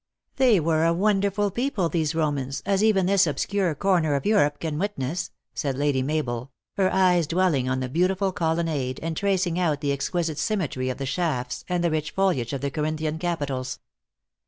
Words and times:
"They 0.37 0.59
were 0.59 0.83
a 0.83 0.93
wonderful 0.93 1.51
people, 1.51 1.87
these 1.87 2.15
Romans, 2.15 2.63
as 2.65 2.83
even 2.83 3.05
this 3.05 3.27
obscure 3.27 3.75
corner 3.75 4.15
of 4.15 4.25
Europe 4.25 4.59
can 4.59 4.79
witness," 4.79 5.29
paid 5.61 5.75
Lady 5.75 6.01
Mabel, 6.01 6.49
her 6.75 6.91
eyes 6.91 7.27
dwelling 7.27 7.69
on 7.69 7.81
the 7.81 7.87
beautiful 7.87 8.31
colo 8.31 8.63
nade, 8.63 8.99
and 9.03 9.15
tracing 9.15 9.59
out 9.59 9.79
the 9.79 9.91
exquisite 9.91 10.39
symmetry 10.39 10.89
of 10.89 10.97
the 10.97 11.05
shafts, 11.05 11.63
and 11.69 11.83
the 11.83 11.91
rich 11.91 12.09
foliage 12.15 12.51
of 12.51 12.61
the 12.61 12.71
Corinthian 12.71 13.19
capitals. 13.19 13.77